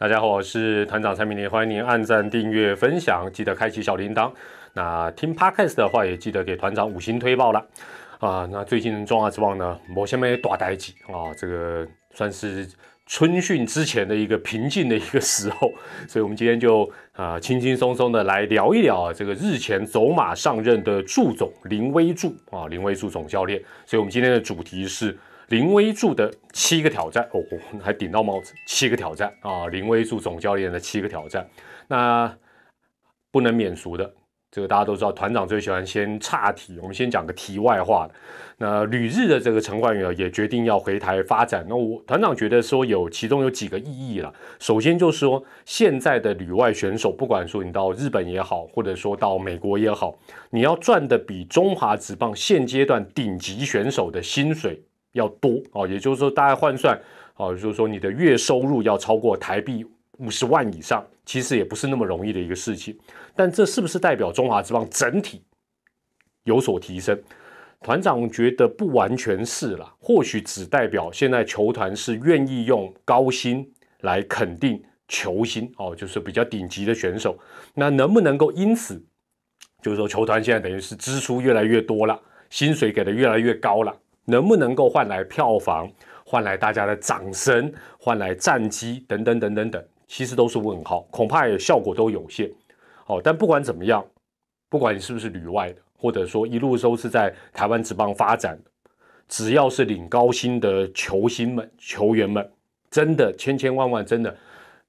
[0.00, 4.32] 大家好，我是团长蔡明林，欢迎您按赞、订阅、分享，记得开启小铃铛。
[4.72, 7.62] 那听 podcast 的话，也记得给团长五星推报了
[8.18, 8.48] 啊。
[8.50, 12.66] 那最近中华之棒呢，某些没大代级啊，这个算是
[13.04, 15.70] 春训之前的一个平静的一个时候，
[16.08, 23.62] 所以我们今天就啊轻轻松松的来聊一聊这个日前走马上任的祝总林威柱啊，林威柱总教练。
[23.84, 25.14] 所以我们今天的主题是。
[25.50, 27.42] 林威柱的七个挑战哦，
[27.82, 29.66] 还顶到帽子，七个挑战啊！
[29.66, 31.44] 林威柱总教练的七个挑战，
[31.88, 32.32] 那
[33.32, 34.14] 不能免俗的，
[34.52, 38.08] 这个大家都知道，团长最喜欢先岔题，我们先讲个题外话。
[38.58, 44.32] 那旅日的这个陈冠宇也决定要回台发展，那我团长觉得说有其中有几个意义了。
[44.60, 50.16] 首先就是说，现在的旅外选手，不管说你到日本也好，或者说到美国也好，
[50.50, 54.80] 你要赚的比中华职棒现阶段顶级选手的薪水。
[55.12, 57.00] 要多哦，也就是说，大概换算
[57.36, 59.84] 哦，就是说你的月收入要超过台币
[60.18, 62.96] 五十万以上，其实也不是那么容易的一个事情。
[63.34, 65.42] 但这是不是代表中华之棒整体
[66.44, 67.18] 有所提升？
[67.82, 73.66] 团长觉得不完全是啦，或许只代表现在球团是愿意用高薪
[74.02, 77.38] 来肯定球星哦，就是比较顶级的选手。
[77.74, 79.02] 那能不能够因此，
[79.80, 83.96] 就是说球团现在等于是支出越来越多了，薪水给的越来越高了？
[84.26, 85.90] 能不能够换来票房，
[86.24, 92.50] 换来大家的掌声，换来战绩等等等等等，其实都是问号，恐怕也效果都有限。
[93.04, 94.04] 好，但不管怎么样，
[94.68, 98.70] 不管你是不是旅外的，或者说一路都是在台湾职棒发展的，
[99.26, 102.48] 只要是领高薪的球星们、球员们，
[102.90, 104.36] 真的千千万万，真的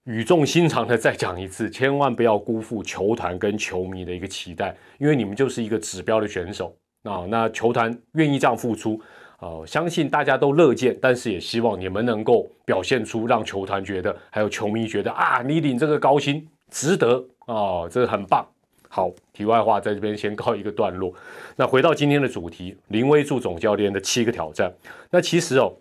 [0.03, 9.01] 语重心长的再讲一次，千万不要辜负球团跟球迷的一个期待，因为你们就是一个指标的选手啊，那球团愿意这样付出。
[9.41, 18.47] 哦，相信大家都乐见，但是也希望你们能够表现出让球团觉得，还有球迷觉得啊，你领这个高薪值得哦，这很棒。
[18.87, 21.11] 好，题外话在这边先告一个段落。
[21.55, 24.71] 那回到今天的主题，林威柱总教练的七个挑战。
[25.09, 25.73] 那其实哦，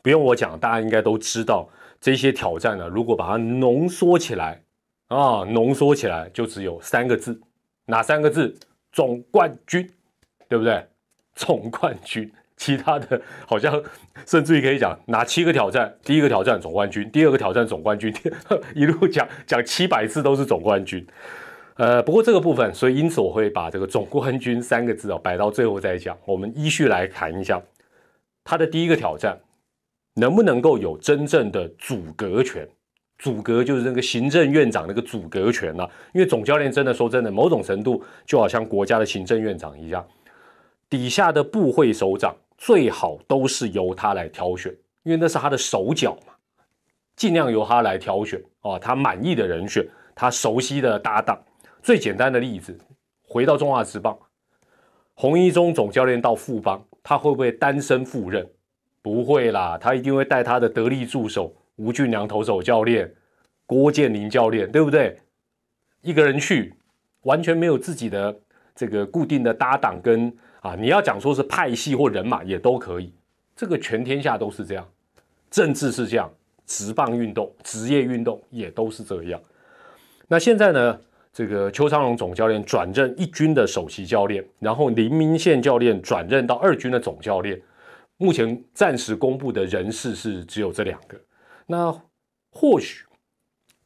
[0.00, 1.68] 不用我讲，大家应该都知道
[2.00, 2.86] 这些挑战呢。
[2.86, 4.62] 如果把它浓缩起来
[5.08, 7.40] 啊，浓缩起来就只有三个字，
[7.86, 8.54] 哪三个字？
[8.92, 9.90] 总冠军，
[10.48, 10.86] 对不对？
[11.34, 12.30] 总冠军。
[12.58, 13.82] 其他的好像
[14.26, 18.12] 甚至于可以讲拿七个挑战，第一个挑战总冠军，第二个挑战总冠军，
[18.74, 21.06] 一路讲讲七百次都是总冠军。
[21.76, 26.18] 呃，不过这个部分，所以因此我会把这个总冠军三个字哦摆到最后再讲。
[26.24, 27.62] 我们依序来谈一下
[28.42, 29.38] 他的第一个挑战，
[30.14, 32.68] 能不能够有真正的阻隔权？
[33.18, 35.88] 阻隔就是那个行政院长那个阻隔权了。
[36.12, 40.04] 因为总教练真的说真的，某种程度就好像国家的行政院长一样，
[40.90, 42.34] 底下的部会首长。
[42.58, 44.70] 最好都是由他来挑选，
[45.04, 46.34] 因为那是他的手脚嘛，
[47.14, 51.40] 尽量由他来挑选啊，他满意的人选，他熟悉的搭档。
[51.80, 52.76] 最简单的例子，
[53.22, 54.18] 回到中华职棒，
[55.14, 58.46] 洪一中总教练到富邦，他会不会单身赴任？
[59.00, 63.14] 不会啦，他一定会带他的得力助手吴俊良投手教练、
[63.66, 65.16] 郭建林教练，对不对？
[66.02, 66.74] 一个人去，
[67.22, 68.36] 完全没有自己的
[68.74, 70.36] 这个固定的搭档跟。
[70.60, 73.12] 啊，你要讲说是派系或人马也都可以，
[73.54, 74.84] 这个全天下都是这样，
[75.50, 76.28] 政治是这样，
[76.66, 79.40] 职棒运动、职业运动也都是这样。
[80.26, 81.00] 那现在呢，
[81.32, 87.60] 这个邱昌荣总教练转任一军的首席教练，然后林明宪教练转任到二军的总教练。
[88.16, 91.16] 目前暂时公布的人事是只有这两个。
[91.66, 91.96] 那
[92.50, 93.04] 或许，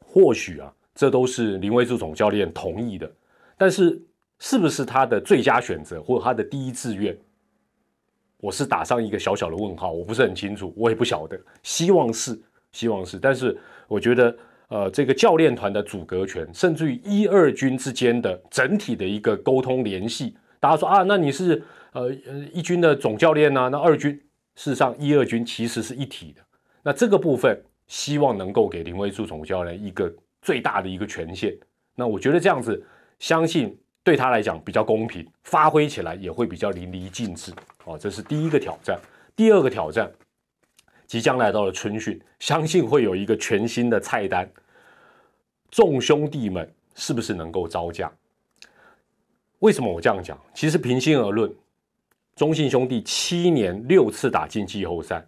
[0.03, 3.11] 或许啊，这都是林威柱总教练同意的，
[3.57, 4.01] 但是。
[4.43, 7.17] 是不是他的最佳选择或者他的第一志愿？
[8.41, 11.39] 我是打上一个小小的问号，我不是很清楚，我也不晓得。
[11.63, 12.37] 希望是，
[12.73, 14.37] 希望是，但是我觉得，
[14.67, 22.11] 呃，这个教练团的阻隔权，甚至于一二军之间的整体的一个沟通联系，大家说啊，那你是呃
[22.51, 23.69] 一军的总教练呢？
[23.71, 24.11] 那二军
[24.55, 26.41] 事实上一二军其实是一体的。
[26.83, 31.57] 那这个部分，希望能够给林威柱总教练一个最大的一个权限。
[31.95, 32.85] 那我觉得这样子，
[33.19, 33.79] 相信。
[34.03, 37.53] 对他来讲比较公平，发挥起来也会比较淋漓尽致。
[37.85, 38.99] 哦，这是第一个挑战。
[39.35, 40.11] 第二个挑战，
[41.07, 44.49] 即将来到了春训，相信会有一个全新的菜单。
[45.71, 48.11] 众兄弟们是不是能够招架？
[49.59, 50.37] 为什么我这样讲？
[50.53, 51.51] 其实平心而论，
[52.35, 55.25] 中信兄弟七年六次打进季后赛，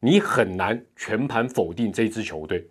[0.00, 2.66] 你很难全盘否定这支球队，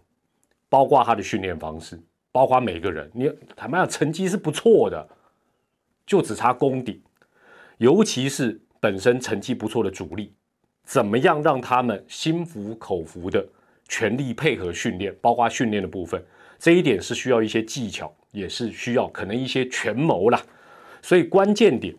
[0.68, 1.98] 包括他的训练方式，
[2.32, 3.10] 包括每个人。
[3.14, 5.08] 你坦白讲，成绩是不错的。
[6.08, 7.04] 就只差功底，
[7.78, 10.34] 尤其是本身成绩不错的主力，
[10.86, 13.46] 怎么样让他们心服口服的
[13.90, 16.24] 全力配合训练，包括训练的部分，
[16.58, 20.42] 这一点是需要一些技巧，也是需要可能一些权谋啦。
[21.02, 21.94] 所以关键点，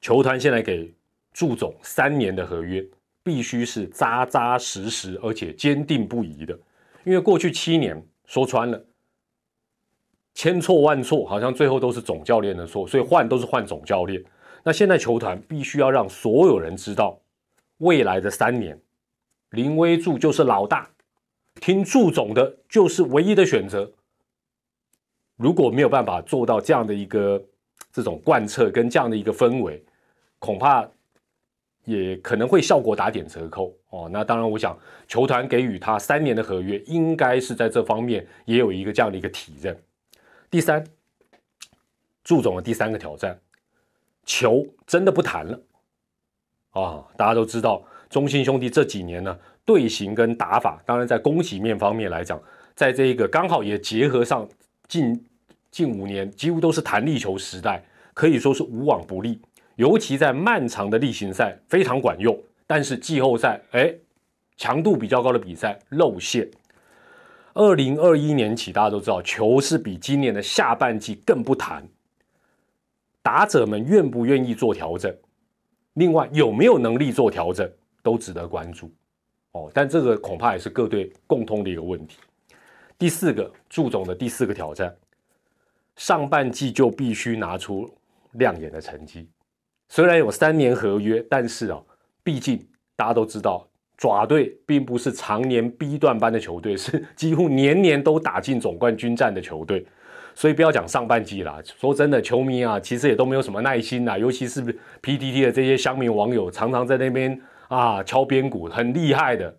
[0.00, 0.92] 球团现在给
[1.32, 2.82] 祝总三年的合约，
[3.22, 6.58] 必须是扎扎实实而且坚定不移的，
[7.04, 8.82] 因为过去七年说穿了，
[10.34, 14.22] 千错万错，好像最后都是总教练的错，所以换都是换总教练。
[14.64, 17.20] 那现在球团必须要让所有人知道，
[17.78, 18.78] 未来的三年。
[19.50, 20.90] 林威柱就是老大，
[21.60, 23.92] 听祝总的就是唯一的选择。
[25.36, 27.40] 如果没有办法做到这样的一个
[27.92, 29.80] 这种贯彻跟这样的一个氛围，
[30.40, 30.88] 恐怕
[31.84, 34.08] 也可能会效果打点折扣哦。
[34.10, 34.76] 那当然，我想
[35.06, 39.76] 球团给予他三年的合约，应该是在这方面也有一个这样的一个体认。
[40.54, 40.84] 第三，
[42.22, 43.36] 祝总的第三个挑战，
[44.24, 45.60] 球真的不谈了
[46.70, 47.04] 啊！
[47.16, 47.84] 大家都知道。
[48.08, 52.40] 中信兄弟这几年呢，队形跟打法，当然在攻击面方面来讲，
[52.76, 54.48] 在这一个刚好也结合上
[54.86, 55.26] 近
[55.72, 59.42] 近五年几乎都是弹力球时代，可以说是无往不利。
[59.74, 63.92] 尤其在漫长的例行赛非常管用，但是季后赛哎，
[64.56, 66.48] 强度比较高的比赛露馅。
[67.54, 71.86] 二零二一年起，大家都知道球是比今年的下半季更不谈，
[73.22, 75.16] 打者们愿不愿意做调整？
[75.94, 77.70] 另外有没有能力做调整？
[78.02, 78.92] 都值得关注，
[79.52, 82.18] 哦，但这个恐怕也是各队共通的一个问题。
[82.98, 84.94] 第四个，祝总的第四个挑战，
[85.96, 87.88] 上半季就必须拿出
[88.32, 89.26] 亮眼的成绩。
[89.88, 91.80] 虽然有三年合约，但是啊，
[92.22, 99.86] 毕竟大家都知道，爪队并不是常年 B 段班的球队， 是几乎年年都打进总冠军战的球队。
[100.34, 104.60] 所以不要讲上半季啦，说真的，球迷啊，其实也都没有什么耐心啦，尤其是
[105.00, 107.40] PTT 的这些乡民网友，常常在那边。
[107.68, 109.52] 啊，敲边鼓很厉害的，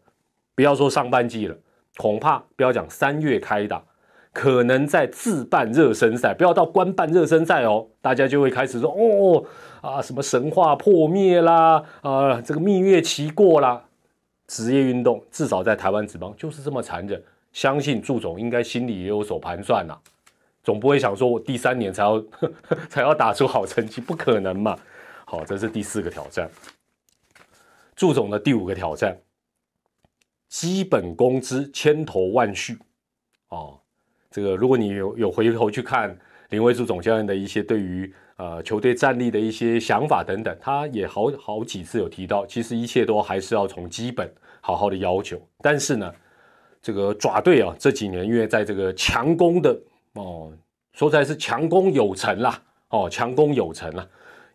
[0.56, 1.58] 不要说上半季了，
[1.98, 3.84] 恐怕不要讲三月开打，
[4.32, 9.44] 可能在自办热身赛，不要到官办热身赛哦，大家就会开始说哦
[9.82, 13.85] 啊，什么神话破灭啦，啊，这个蜜月期过啦，
[14.48, 17.22] 职业运动至少在台湾职棒就是这么残忍，
[17.52, 19.98] 相信祝总应该心里也有所盘算呐，
[20.64, 22.24] 总不会想说我第三年才要
[22.90, 24.78] 才要打出好成绩，不可能嘛。
[25.26, 26.50] 好，这是第四个挑战。
[27.96, 29.18] 祝总的第五个挑战，
[30.50, 32.78] 基本工资千头万绪，
[33.50, 33.80] 哦，
[34.30, 36.16] 这个如果你有有回头去看
[36.50, 45.40] 林威祝总教练的一些对于呃球队战力的一些想法等等，他也好好几次有提到，其实一切都还是要从基本好好的要求。
[45.60, 46.14] 但是呢，
[46.82, 49.78] 这个爪队啊这几年因为在这个强攻的
[50.14, 50.52] 哦，
[50.94, 54.08] 说出来是强攻有成啦，哦，强攻有成了。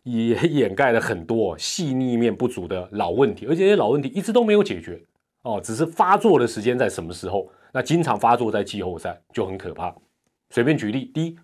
[0.03, 4.99] 也 掩盖了很多细腻面不足的老问题，而且这些老问题一直都没有解决
[5.43, 7.47] 哦，只是发作的时间在什么时候？
[7.71, 9.95] 那经常发作在季后赛就很可怕。
[10.49, 11.37] 随便举例，第一，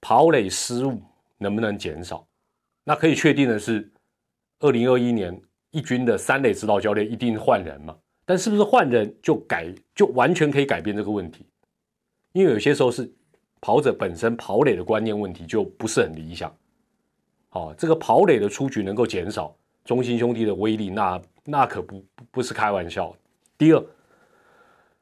[0.00, 1.00] 跑垒失误
[1.38, 2.26] 能不能减少？
[2.84, 3.90] 那可以确定的是，
[4.60, 5.40] 二零二一年
[5.70, 7.96] 一军的三垒指导教练一定换人嘛？
[8.24, 11.46] 但是不是换人就改就完全可以改变这个问题？
[12.32, 13.10] 因为有些时候是
[13.60, 16.54] 跑者本身跑垒的观念问题就不是很理想。
[17.50, 23.16] 哦，这个跑垒的出局能够减少，中心兄弟的威力，那那可不不是开玩笑。
[23.56, 23.84] 第二，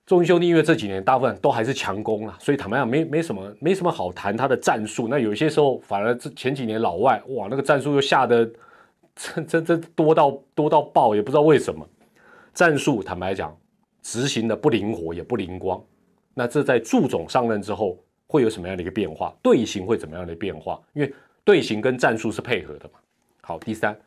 [0.07, 5.09] 中心兄弟因为这几年大部分都还是强攻了，所以坦白讲没没什么没什么好谈他的战术。
[5.09, 8.49] 那有些时候反而这前几年老外哇，那个战术又下的
[9.17, 11.85] 这这这多到多到爆，也不知道为什么
[12.55, 13.55] 战术坦白讲
[14.01, 15.83] 执行的不灵活也不灵光。
[16.35, 17.99] 那这在祝总上任之后
[18.29, 19.35] 会有什么样的一个变化？
[19.43, 20.81] 队形会怎么样的变化？
[20.93, 23.01] 因为队形跟战术是配合的嘛？
[23.41, 23.99] 好，第三，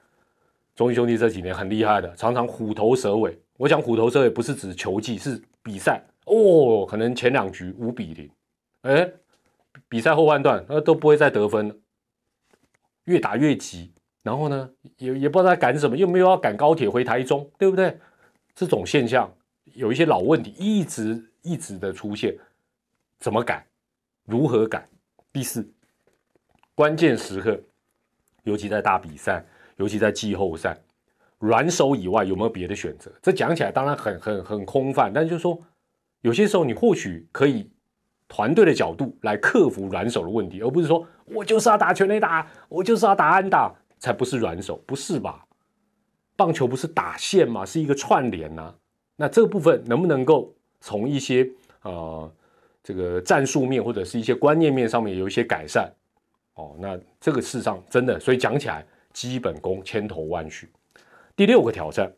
[0.75, 3.37] 中英兄弟这几年很厉害的，常常虎头蛇尾。
[3.57, 6.85] 我讲虎头蛇尾不是指球技，是比赛哦。
[6.85, 8.29] 可能前两局五比零，
[8.81, 9.09] 哎，
[9.87, 11.75] 比赛后半段那都不会再得分了，
[13.05, 13.91] 越打越急。
[14.21, 17.97] 然后呢，也也不知道在赶什么，又没有要赶高铁回台中，对不对？
[18.53, 22.37] 这种现象有一些老问题，一直一直的出现，
[23.19, 23.65] 怎么改？
[24.25, 24.87] 如何改？
[25.31, 25.67] 第四。
[26.75, 27.59] 关键时刻，
[28.43, 29.43] 尤其在大比赛，
[29.77, 30.77] 尤其在季后赛，
[31.39, 33.11] 软手以外有没有别的选择？
[33.21, 35.57] 这讲起来当然很很很空泛，但就是说，
[36.21, 37.69] 有些时候你或许可以
[38.27, 45.45] 团队的角度来克服软手的问题，而不是说我就是要打全垒打，我就是要打安打，才不是软手，不是吧？
[46.35, 47.65] 棒球不是打线吗？
[47.65, 48.73] 是一个串联呐。
[49.15, 51.49] 那这个部分能不能够从一些
[51.81, 52.31] 呃
[52.83, 55.89] 这个战术面或者是一些观念面上面有一些改善？
[56.55, 60.69] 哦，那这个事上真的，所以讲起来，基本功千头万绪。
[61.39, 62.11] 第六个挑战，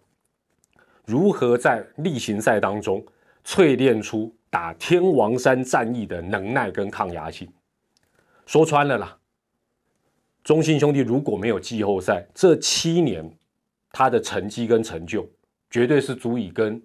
[1.05, 3.05] 如何在例行赛当中
[3.45, 7.47] 淬炼出打天王山战役的能耐跟抗压性。
[8.47, 9.15] 说穿了啦，
[10.43, 13.31] 中信兄弟如果没有季后赛，这七年
[13.91, 15.29] 他的成绩跟成就，
[15.69, 16.81] 绝对是足以跟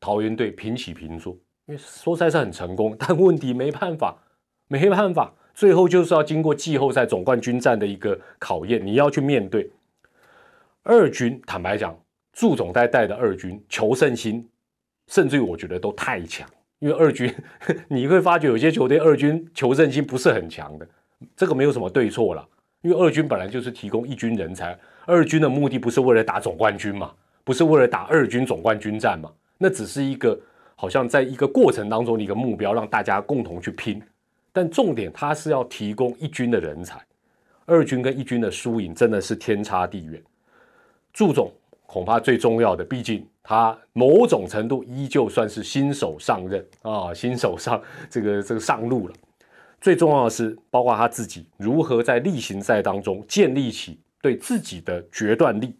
[0.00, 1.34] 桃园队平起平坐。
[1.66, 4.20] 因为说实在是很成功，但问题没办法，
[4.66, 9.70] 没办法，最后就是要经过季后赛总冠军战的一个考验，你要去面对
[10.88, 11.38] 二军。
[11.46, 11.94] 坦白讲，
[12.32, 14.48] 祝总带带的二军求胜心，
[15.08, 16.48] 甚至于我觉得都太强。
[16.78, 17.30] 因为二军
[17.86, 20.88] 你会发觉有些球队二军求胜心不是很强的，
[21.36, 22.48] 这个没有什么对错了。
[22.80, 27.12] 因为二军本来就是提供一军人才，二军的目的不是为了打总冠军嘛，
[27.44, 30.38] 不是为了打二军总冠军战嘛，那只是一个。
[30.80, 34.00] 好像在一个过程当中的一个目标，让大家共同去拼。
[34.52, 37.04] 但重点，它是要提供一军的人才，
[37.66, 40.22] 二军跟一军的输赢真的是天差地远。
[41.18, 41.52] 祝总
[41.84, 49.14] 恐怕最重要的，毕竟他某种程度依旧算是新手上任啊，新手上这个这个上路了。
[49.80, 55.74] 最重要的是，包括他自己如何在例行赛当中建立起对自己的决断力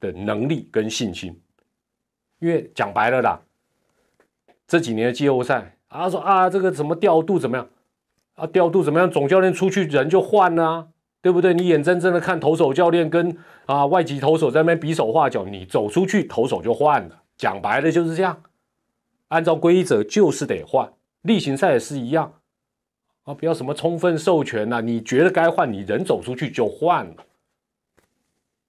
[0.00, 1.40] 的能力跟信心。
[2.40, 3.40] 因为讲白了啦。
[4.66, 7.68] 这几年的季后赛啊，说啊，这个怎么调度怎么样
[8.34, 8.44] 啊？
[8.48, 9.08] 调度怎么样？
[9.08, 10.88] 总教练出去人就换了，
[11.22, 11.54] 对不对？
[11.54, 13.36] 你眼睁睁的看投手教练跟
[13.66, 17.22] 啊外籍投手在那边比手画脚，你走出去投手就换了。
[17.36, 18.42] 讲白了就是这样，
[19.28, 20.92] 按照规则就是得换。
[21.22, 22.40] 例行赛也是一样
[23.24, 27.16] 啊，不要什么充分授权呐，你觉得该换，你人走出去就换了。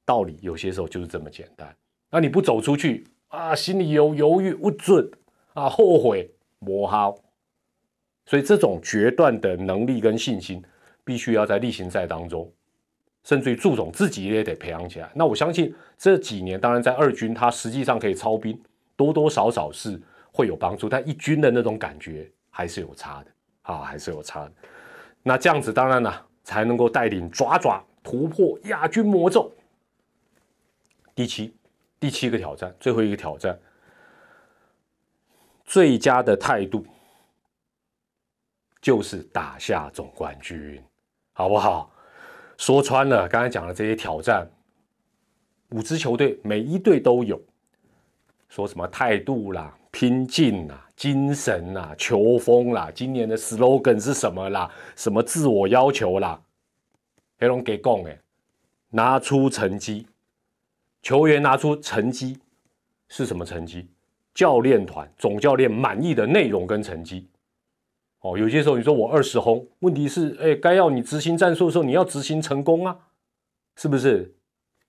[0.05, 1.75] 道理有些时候就是这么简单。
[2.09, 5.09] 那你不走出去啊，心里有犹豫不准。
[5.53, 7.13] 啊，后悔磨好，
[8.25, 10.63] 所以这种决断的能力跟信心，
[11.03, 12.51] 必须要在例行赛当中，
[13.23, 15.11] 甚至于祝总自己也得培养起来。
[15.15, 18.61] 那我相信这几年，当然在二军他实际上可以操兵，
[18.95, 23.31] 多多少少是会有帮助，但一军的那种感觉还是有差的
[23.63, 24.51] 啊，还是有差的。
[25.23, 29.51] 那这样子当然呢，才能够带领爪爪突破亚军魔咒。
[31.13, 31.53] 第七，
[31.99, 33.59] 第七个挑战，最后一个挑战。
[35.63, 36.85] 最佳的态度
[38.81, 40.83] 就是打下总冠军，
[41.41, 41.91] 好不好？
[42.55, 44.47] 说穿了，刚才讲的这些挑战，
[45.71, 47.41] 五支球队每一队都有，
[48.47, 54.69] 说什么态度啦、拼劲啦、精神啦、球风啦，今年的 slogan 是什么啦？
[54.95, 56.39] 什么自我要求啦？
[57.39, 58.15] 黑龙给讲哎，
[58.91, 60.05] 拿出成绩，
[61.01, 62.37] 球员拿出成绩
[63.07, 63.89] 是什么成绩？
[64.35, 67.27] 教练团总教练满意的内容跟成绩，
[68.21, 72.95] 哦，有些时候你说我二十轰，问题是，哎，该要你执行战术的时候，你要执行成功啊，
[73.75, 74.33] 是不是？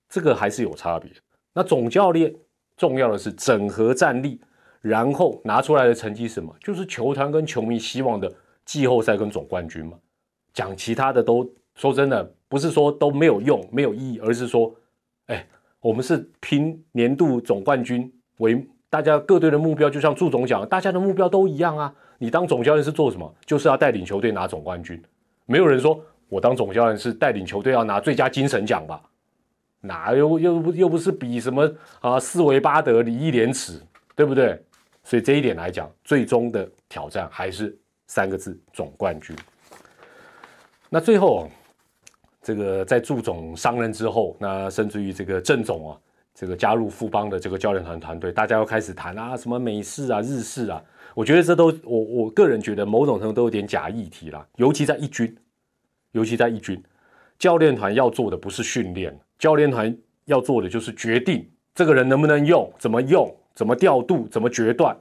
[0.09, 1.11] 这个还是有差别。
[1.55, 2.35] 那总教练
[2.77, 4.41] 重要的是整合战力，
[4.83, 6.55] 然后拿出来的成绩什么？
[6.61, 8.31] 就是球团跟球迷希望的
[8.67, 9.99] 季后赛跟总冠军嘛。
[10.53, 14.75] 讲其他的都说真的，不是说都没有用、没有意义，而是说，
[15.29, 15.47] 哎，
[15.81, 18.67] 我们是拼年度总冠军为。
[18.91, 21.95] 大家各队的目标，就像祝总讲，大家的目标都一样啊。
[22.23, 23.35] 你当总教练是做什么？
[23.45, 25.03] 就是要带领球队拿总冠军。
[25.45, 29.03] 没有人说我当总教练是带领球队要拿最佳精神奖吧？
[29.81, 33.83] 哪又又不又不是比什么啊四维八德礼义廉耻，
[34.15, 34.57] 对不对？
[35.03, 37.77] 所以这一点来讲，最终的挑战还是
[38.07, 39.35] 三个字：总冠军。
[40.89, 41.51] 那最后，
[42.41, 45.99] 这个在祝总上任之后，那甚至于这个郑总啊。
[46.43, 50.83] 这个加入富邦的这个教练团团队，大家要开始谈啊，什么美式啊、日式啊，
[51.15, 54.45] 我觉得这都我我个人觉得某种程度都有点假议题啦。
[54.57, 55.33] 尤其在一军，
[56.11, 56.83] 尤其在一军，
[57.39, 64.97] 教练团要做的不是训练，教练团要做的就是决定这个人能不能用、怎么用、怎么调度、怎么决断。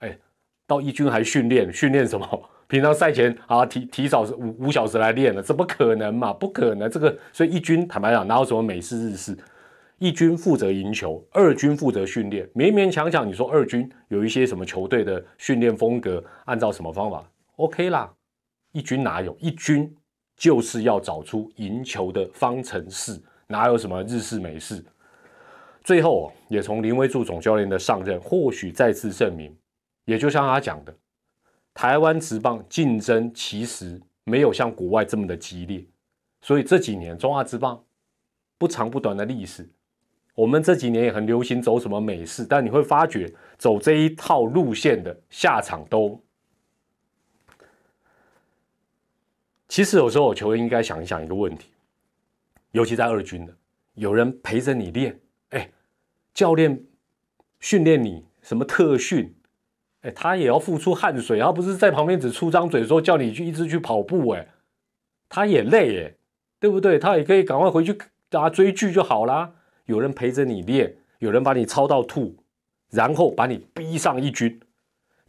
[0.00, 0.18] 哎，
[0.66, 2.42] 到一军还训练，训练什么？
[2.68, 6.30] 平常赛前啊提提早五五小时来练了，怎么可能嘛？
[6.30, 9.34] 不可能，这个所以一军坦白讲，哪有什么美式、日式？
[9.98, 12.48] 一军负责赢球，二军负责训练。
[12.54, 18.12] 勉勉强强，你说二军有一些什么球队的训练风格，按照什么方法？OK 啦。
[18.72, 19.36] 一军哪有？
[19.40, 19.92] 一军
[20.36, 24.84] 就是要找出赢球的方程式，哪有什么日式美式？
[25.82, 29.56] 最后也从林威柱总教练的上任，或许再次证明，
[30.04, 30.94] 也就像他讲的，
[31.74, 35.84] 台湾职棒竞争其实没有像国外这么的激烈。
[36.42, 37.82] 所以这几年中华职棒
[38.58, 39.68] 不长不短的历史。
[40.38, 46.22] 我们这几年也很流行走什么美式，但你会发觉走这一套路线的下场都……
[49.66, 51.72] 其实有时候球员应该想一想一个问题，
[52.70, 53.52] 尤其在二军的，
[53.94, 55.18] 有人陪着你练，
[55.50, 55.72] 哎，
[56.32, 56.84] 教练
[57.58, 59.34] 训练你什么特训，
[60.02, 64.46] 哎，他也要付出汗水，他不是在旁边只出张嘴说叫你去一直去跑步，哎，
[65.28, 66.14] 他也累，哎，
[66.60, 66.96] 对不对？
[66.96, 67.98] 他也可以赶快回去
[68.30, 69.56] 啊追剧就好啦。
[69.88, 72.36] 有人陪着你练，有人把你操到吐，
[72.90, 74.60] 然后把你逼上一军，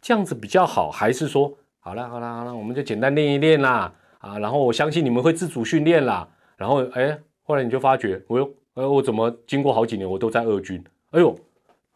[0.00, 8.54] 这样子比较好，还是说好了好了好了，我们就简单练一练啦，啊，然后我相信你们会自主训练啦，然后哎，后来你就发觉，我又。
[8.74, 10.82] 哎，我怎么经过好几年，我都在二军？
[11.10, 11.36] 哎呦，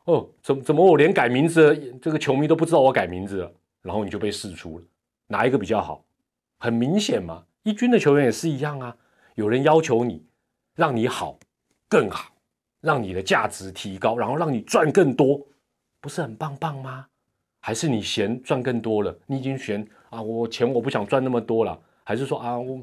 [0.06, 3.52] 哦，怎么怎么我连改名字这个球迷都不知道我改名字了？
[3.80, 4.85] 然后你就被试出了，
[5.28, 6.04] 哪一个比较好？
[6.59, 8.97] 很明显嘛，一军的球员也是一样啊。
[9.37, 10.26] 有人要求你，
[10.75, 11.38] 让你好，
[11.88, 12.33] 更好，
[12.84, 15.40] 让你的价值提高，然后让你赚更多，
[16.00, 17.06] 不是很棒棒吗？
[17.60, 19.18] 还是你嫌赚更多了？
[19.26, 21.80] 你已经嫌啊，我钱我不想赚那么多了？
[22.04, 22.78] 还是说啊，我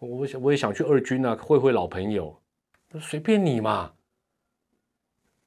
[0.00, 2.36] 我想我也想去二军啊，会会老朋友？
[3.00, 3.92] 随便你嘛，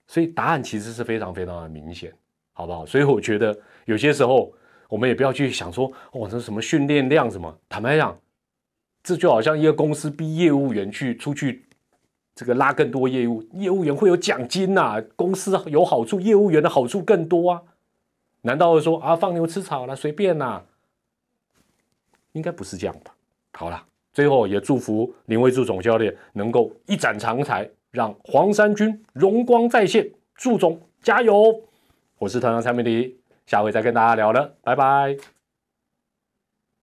[0.08, 2.14] 所以答案其实是非常非常的明显，
[2.54, 2.86] 好不好？
[2.86, 4.54] 所以我觉得有些时候
[4.88, 7.54] 我们也不要去想说，哦，这什么训练量什么。
[7.68, 8.18] 坦白讲，
[9.04, 11.67] 这就好像一个公司逼业务员去出去
[12.38, 17.64] 这个拉更多业务，业务员会有奖金呐，公司有好处，业务员的好处更多啊。
[18.42, 20.62] 难道说啊放牛吃草了，随便呐？
[22.34, 23.12] 应该不是这样吧？
[23.54, 23.84] 好了。
[24.14, 30.08] 最后也祝福林威柱总教练能够一展长才，让黄山军荣光再现。
[30.36, 31.60] 祝总加油！
[32.20, 35.37] 我是团长蔡美丽，下回再跟大家聊了，拜拜。